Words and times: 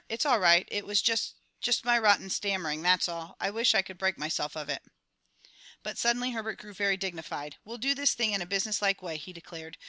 "It's 0.09 0.25
all 0.25 0.39
right. 0.39 0.67
It 0.71 0.87
was 0.87 0.99
ju 0.99 1.13
just 1.59 1.85
my 1.85 1.95
rotten 1.99 2.31
stammering, 2.31 2.81
that's 2.81 3.07
all. 3.07 3.37
I 3.39 3.51
wish 3.51 3.75
I 3.75 3.83
could 3.83 3.99
break 3.99 4.17
myself 4.17 4.57
of 4.57 4.67
it." 4.67 4.81
But 5.83 5.99
suddenly 5.99 6.31
Herbert 6.31 6.57
grew 6.57 6.73
very 6.73 6.97
dignified. 6.97 7.57
"We'll 7.65 7.77
do 7.77 7.93
this 7.93 8.15
thing 8.15 8.31
in 8.33 8.41
a 8.41 8.47
business 8.47 8.81
like 8.81 9.03
way," 9.03 9.17
he 9.17 9.31
declared. 9.31 9.77